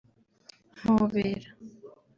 [0.81, 1.49] ‘Mpobera’